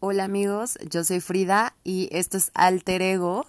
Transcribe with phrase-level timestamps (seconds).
[0.00, 3.44] Hola amigos, yo soy Frida y esto es Alter Ego,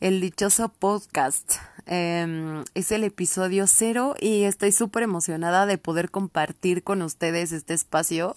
[0.00, 1.58] el dichoso podcast.
[1.86, 7.74] Em, es el episodio cero y estoy súper emocionada de poder compartir con ustedes este
[7.74, 8.34] espacio.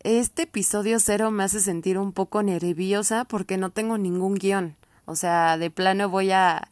[0.00, 4.76] Este episodio cero me hace sentir un poco nerviosa porque no tengo ningún guion.
[5.06, 6.68] O sea, de plano voy a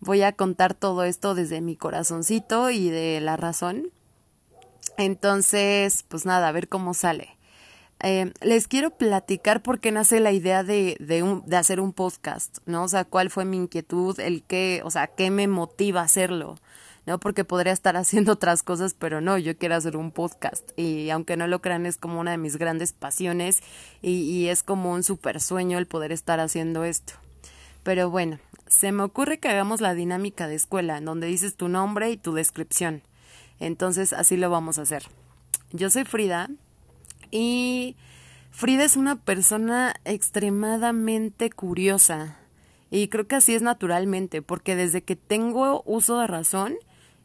[0.00, 3.92] voy a contar todo esto desde mi corazoncito y de la razón.
[4.98, 7.38] Entonces, pues nada, a ver cómo sale.
[8.02, 11.92] Eh, les quiero platicar por qué nace la idea de, de, un, de hacer un
[11.92, 12.82] podcast, ¿no?
[12.82, 16.56] O sea, cuál fue mi inquietud, el qué, o sea, qué me motiva a hacerlo,
[17.06, 17.20] ¿no?
[17.20, 20.72] Porque podría estar haciendo otras cosas, pero no, yo quiero hacer un podcast.
[20.76, 23.62] Y aunque no lo crean, es como una de mis grandes pasiones
[24.02, 27.14] y, y es como un super sueño el poder estar haciendo esto.
[27.84, 31.68] Pero bueno, se me ocurre que hagamos la dinámica de escuela, en donde dices tu
[31.68, 33.02] nombre y tu descripción.
[33.60, 35.04] Entonces, así lo vamos a hacer.
[35.70, 36.50] Yo soy Frida
[37.32, 37.96] y
[38.52, 42.38] Frida es una persona extremadamente curiosa.
[42.90, 46.76] Y creo que así es naturalmente, porque desde que tengo uso de razón,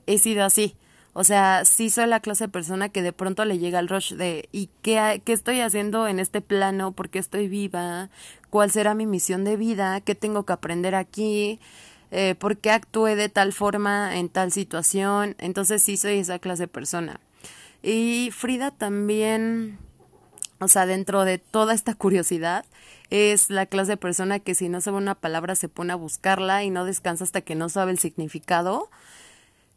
[0.08, 0.76] he sido así.
[1.14, 4.14] O sea, sí soy la clase de persona que de pronto le llega el rush
[4.14, 6.94] de ¿y qué, qué estoy haciendo en este plano?
[6.94, 8.10] ¿Por qué estoy viva?
[8.50, 10.00] ¿Cuál será mi misión de vida?
[10.02, 11.60] ¿Qué tengo que aprender aquí?
[12.12, 15.36] Eh, ¿Por qué actué de tal forma en tal situación?
[15.40, 17.20] Entonces sí soy esa clase de persona.
[17.82, 19.80] Y Frida también,
[20.60, 22.66] o sea, dentro de toda esta curiosidad,
[23.10, 26.64] es la clase de persona que si no sabe una palabra se pone a buscarla
[26.64, 28.90] y no descansa hasta que no sabe el significado.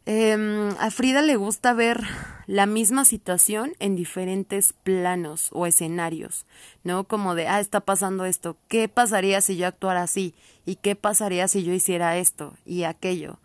[0.07, 2.01] Eh, a Frida le gusta ver
[2.47, 6.45] la misma situación en diferentes planos o escenarios,
[6.83, 7.03] ¿no?
[7.03, 10.33] Como de, ah, está pasando esto, ¿qué pasaría si yo actuara así?
[10.65, 13.39] ¿Y qué pasaría si yo hiciera esto y aquello?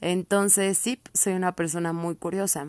[0.00, 2.68] Entonces, sí, soy una persona muy curiosa.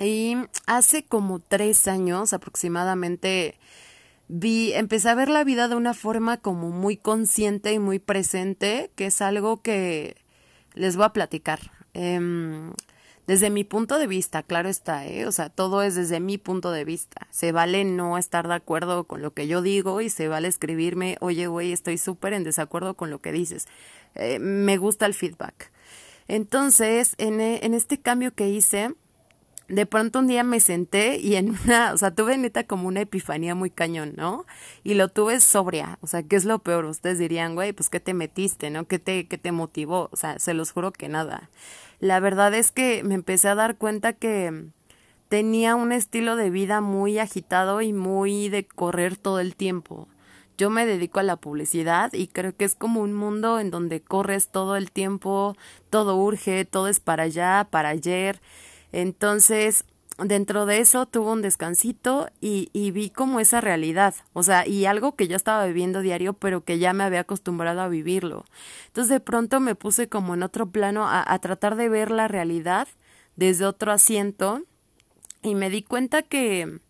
[0.00, 3.58] Y hace como tres años aproximadamente
[4.28, 8.90] vi, empecé a ver la vida de una forma como muy consciente y muy presente,
[8.96, 10.16] que es algo que
[10.74, 11.72] les voy a platicar.
[11.94, 12.20] Eh,
[13.26, 15.26] desde mi punto de vista, claro está, ¿eh?
[15.26, 17.26] O sea, todo es desde mi punto de vista.
[17.30, 21.16] Se vale no estar de acuerdo con lo que yo digo y se vale escribirme,
[21.20, 23.66] oye, güey, estoy súper en desacuerdo con lo que dices.
[24.14, 25.72] Eh, me gusta el feedback.
[26.28, 28.94] Entonces, en, en este cambio que hice,
[29.68, 33.00] de pronto un día me senté y en una, o sea, tuve neta como una
[33.00, 34.46] epifanía muy cañón, ¿no?
[34.84, 36.84] Y lo tuve sobria, o sea, ¿qué es lo peor?
[36.84, 38.86] Ustedes dirían, güey, pues ¿qué te metiste, no?
[38.86, 40.08] ¿Qué te, qué te motivó?
[40.12, 41.50] O sea, se los juro que nada.
[41.98, 44.66] La verdad es que me empecé a dar cuenta que
[45.28, 50.08] tenía un estilo de vida muy agitado y muy de correr todo el tiempo.
[50.58, 54.00] Yo me dedico a la publicidad y creo que es como un mundo en donde
[54.00, 55.54] corres todo el tiempo,
[55.90, 58.40] todo urge, todo es para allá, para ayer
[58.96, 59.84] entonces,
[60.16, 65.16] dentro de eso tuve un descansito y, vi como esa realidad, o sea, y algo
[65.16, 68.46] que yo estaba viviendo diario, pero que ya me había acostumbrado a vivirlo.
[68.86, 72.88] Entonces de pronto me puse como en otro plano a, tratar de ver la realidad
[73.36, 74.62] desde otro asiento
[75.42, 76.80] y me di cuenta que,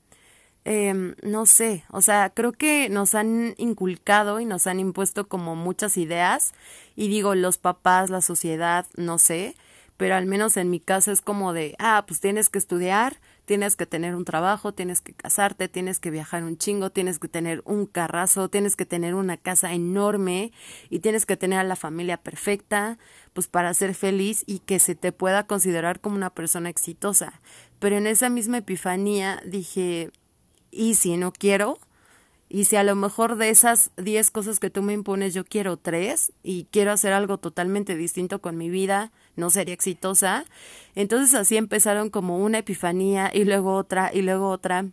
[0.64, 5.56] eh, no sé, o sea, creo que nos han inculcado y nos han impuesto como
[5.56, 6.52] muchas ideas
[6.94, 9.56] y digo, los papás, la sociedad, no sé,
[9.96, 13.76] pero al menos en mi caso es como de, ah, pues tienes que estudiar, tienes
[13.76, 17.62] que tener un trabajo, tienes que casarte, tienes que viajar un chingo, tienes que tener
[17.64, 20.52] un carrazo, tienes que tener una casa enorme
[20.90, 22.98] y tienes que tener a la familia perfecta,
[23.32, 27.40] pues para ser feliz y que se te pueda considerar como una persona exitosa.
[27.78, 30.10] Pero en esa misma epifanía dije,
[30.70, 31.78] ¿y si no quiero?
[32.48, 35.76] Y si a lo mejor de esas 10 cosas que tú me impones yo quiero
[35.76, 40.44] tres y quiero hacer algo totalmente distinto con mi vida, no sería exitosa.
[40.94, 44.86] Entonces así empezaron como una epifanía y luego otra y luego otra.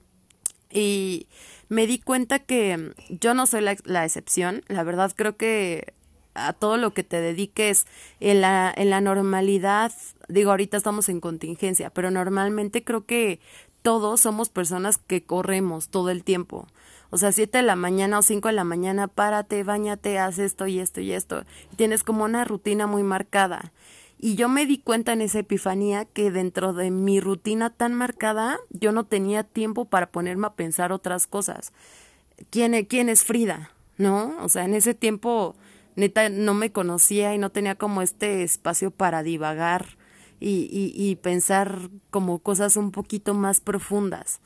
[0.69, 1.27] Y
[1.69, 4.63] me di cuenta que yo no soy la, la excepción.
[4.67, 5.93] La verdad creo que
[6.35, 7.85] a todo lo que te dediques
[8.19, 9.91] en la, en la normalidad,
[10.27, 13.39] digo, ahorita estamos en contingencia, pero normalmente creo que
[13.81, 16.67] todos somos personas que corremos todo el tiempo.
[17.09, 20.65] O sea, siete de la mañana o cinco de la mañana, párate, bañate, haz esto
[20.65, 21.43] y esto y esto.
[21.71, 23.71] Y tienes como una rutina muy marcada.
[24.23, 28.57] Y yo me di cuenta en esa epifanía que dentro de mi rutina tan marcada,
[28.69, 31.73] yo no tenía tiempo para ponerme a pensar otras cosas.
[32.49, 33.71] ¿Quién, e-, quién es Frida?
[33.97, 34.33] ¿No?
[34.39, 35.57] O sea, en ese tiempo
[35.97, 39.97] neta no me conocía y no tenía como este espacio para divagar
[40.39, 44.39] y, y, y pensar como cosas un poquito más profundas.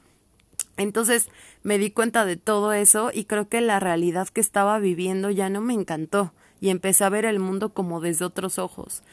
[0.77, 1.30] Entonces
[1.62, 5.51] me di cuenta de todo eso y creo que la realidad que estaba viviendo ya
[5.51, 9.03] no me encantó y empecé a ver el mundo como desde otros ojos.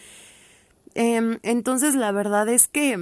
[0.95, 2.99] Eh, entonces la verdad es que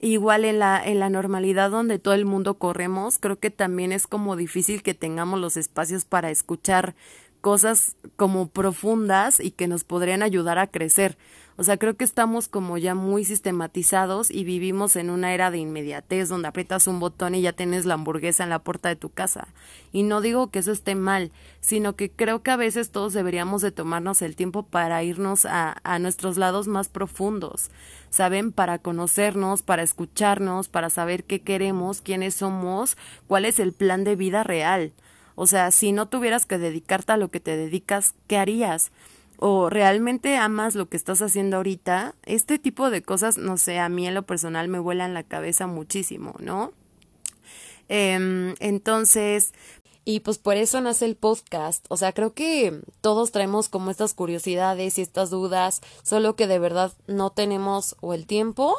[0.00, 4.06] igual en la, en la normalidad donde todo el mundo corremos, creo que también es
[4.06, 6.94] como difícil que tengamos los espacios para escuchar
[7.40, 11.16] cosas como profundas y que nos podrían ayudar a crecer.
[11.58, 15.56] O sea, creo que estamos como ya muy sistematizados y vivimos en una era de
[15.56, 19.08] inmediatez donde aprietas un botón y ya tienes la hamburguesa en la puerta de tu
[19.08, 19.48] casa.
[19.90, 23.62] Y no digo que eso esté mal, sino que creo que a veces todos deberíamos
[23.62, 27.70] de tomarnos el tiempo para irnos a, a nuestros lados más profundos,
[28.10, 28.52] ¿saben?
[28.52, 34.14] Para conocernos, para escucharnos, para saber qué queremos, quiénes somos, cuál es el plan de
[34.14, 34.92] vida real.
[35.36, 38.90] O sea, si no tuvieras que dedicarte a lo que te dedicas, ¿qué harías?
[39.38, 43.88] O realmente amas lo que estás haciendo ahorita, este tipo de cosas, no sé, a
[43.88, 46.72] mí en lo personal me vuelan la cabeza muchísimo, ¿no?
[47.88, 49.52] Em, entonces,
[50.04, 51.84] y pues por eso nace el podcast.
[51.88, 56.58] O sea, creo que todos traemos como estas curiosidades y estas dudas, solo que de
[56.58, 58.76] verdad no tenemos o el tiempo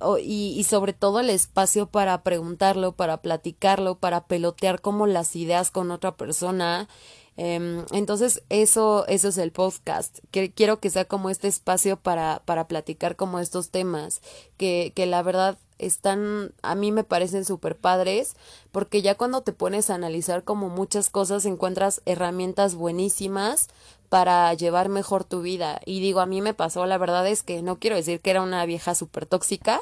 [0.00, 5.36] o, y, y sobre todo el espacio para preguntarlo, para platicarlo, para pelotear como las
[5.36, 6.88] ideas con otra persona
[7.36, 10.18] Em, entonces, eso, eso es el podcast.
[10.30, 14.20] Quiero que sea como este espacio para, para platicar como estos temas,
[14.56, 18.36] que, que la verdad están, a mí me parecen súper padres,
[18.70, 23.68] porque ya cuando te pones a analizar como muchas cosas, encuentras herramientas buenísimas
[24.10, 25.80] para llevar mejor tu vida.
[25.86, 28.42] Y digo, a mí me pasó, la verdad es que no quiero decir que era
[28.42, 29.80] una vieja súper tóxica,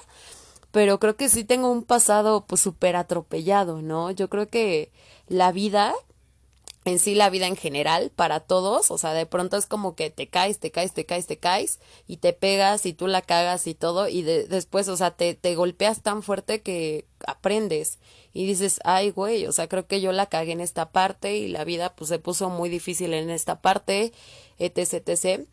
[0.70, 4.10] pero creo que sí tengo un pasado pues súper atropellado, ¿no?
[4.10, 4.92] Yo creo que
[5.26, 5.94] la vida
[6.88, 10.10] en sí la vida en general para todos, o sea, de pronto es como que
[10.10, 13.66] te caes, te caes, te caes, te caes y te pegas y tú la cagas
[13.66, 17.98] y todo y después, o sea, te, te golpeas tan fuerte que aprendes
[18.32, 21.48] y dices, ay, güey, o sea, creo que yo la cagué en esta parte y
[21.48, 24.12] la vida pues se puso muy difícil en esta parte,
[24.58, 25.46] etc, etc.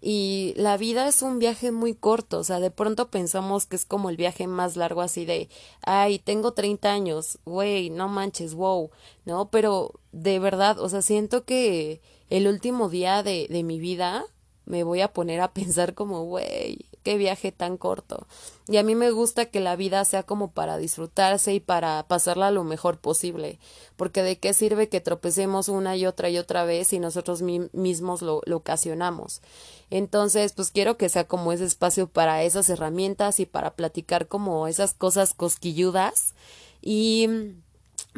[0.00, 3.84] Y la vida es un viaje muy corto, o sea, de pronto pensamos que es
[3.84, 5.48] como el viaje más largo así de,
[5.82, 8.90] ay, tengo 30 años, güey, no manches, wow,
[9.24, 9.50] ¿no?
[9.50, 12.00] Pero de verdad, o sea, siento que
[12.30, 14.24] el último día de, de mi vida
[14.66, 18.26] me voy a poner a pensar como, güey, qué viaje tan corto.
[18.68, 22.50] Y a mí me gusta que la vida sea como para disfrutarse y para pasarla
[22.50, 23.58] lo mejor posible,
[23.96, 28.20] porque de qué sirve que tropecemos una y otra y otra vez si nosotros mismos
[28.20, 29.40] lo, ocasionamos.
[29.88, 34.68] Entonces, pues quiero que sea como ese espacio para esas herramientas y para platicar como
[34.68, 36.34] esas cosas cosquilludas
[36.82, 37.54] y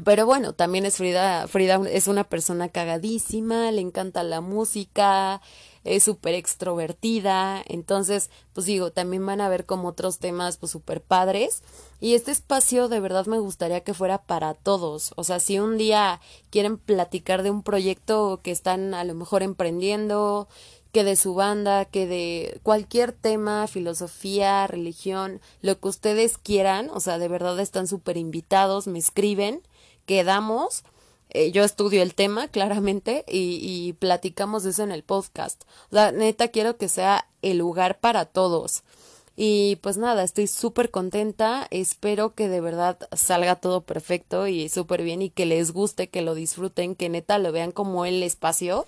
[0.03, 5.43] pero bueno, también es Frida, Frida es una persona cagadísima, le encanta la música,
[5.85, 11.01] es súper extrovertida, entonces, pues digo, también van a ver como otros temas, pues súper
[11.03, 11.63] padres.
[12.01, 15.13] Y este espacio de verdad me gustaría que fuera para todos.
[15.17, 19.43] O sea, si un día quieren platicar de un proyecto que están a lo mejor
[19.43, 20.49] emprendiendo,
[20.93, 27.01] que de su banda, que de cualquier tema, filosofía, religión, lo que ustedes quieran, o
[27.01, 29.63] sea, de verdad están súper invitados, me escriben,
[30.05, 30.83] quedamos,
[31.31, 35.63] eh, yo estudio el tema claramente y, platicamos eso en el podcast.
[35.91, 38.83] O sea, neta quiero que sea el lugar para todos.
[39.37, 45.03] Y pues nada, estoy súper contenta, espero que de verdad salga todo perfecto y súper
[45.03, 48.87] bien y que les guste, que lo disfruten, que neta lo vean como el espacio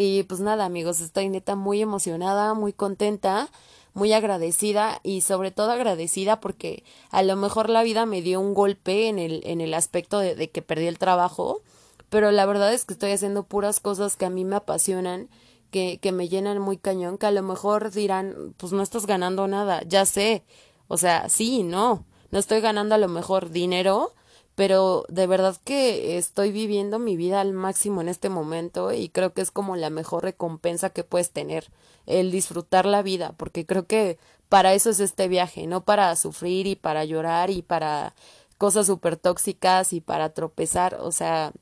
[0.00, 3.48] y pues nada, amigos, estoy neta muy emocionada, muy contenta,
[3.94, 8.54] muy agradecida y sobre todo agradecida porque a lo mejor la vida me dio un
[8.54, 11.62] golpe en el, en el aspecto de, de que perdí el trabajo,
[12.08, 15.28] pero la verdad es que estoy haciendo puras cosas que a mí me apasionan,
[15.70, 19.46] que, que me llenan muy cañón, que a lo mejor dirán, pues no estás ganando
[19.48, 20.44] nada, ya sé,
[20.88, 24.14] o sea, sí, no, no estoy ganando a lo mejor dinero,
[24.58, 29.32] pero de verdad que estoy viviendo mi vida al máximo en este momento y creo
[29.32, 31.70] que es como la mejor recompensa que puedes tener,
[32.06, 36.66] el disfrutar la vida, porque creo que para eso es este viaje, no para sufrir
[36.66, 38.16] y para llorar y para
[38.58, 41.52] cosas súper tóxicas y para tropezar, o sea,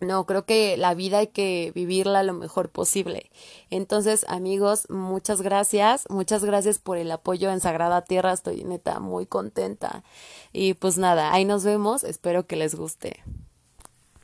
[0.00, 3.30] no, creo que la vida hay que vivirla lo mejor posible.
[3.70, 6.04] Entonces, amigos, muchas gracias.
[6.10, 8.32] Muchas gracias por el apoyo en Sagrada Tierra.
[8.32, 10.04] Estoy neta muy contenta.
[10.52, 12.04] Y pues nada, ahí nos vemos.
[12.04, 13.22] Espero que les guste.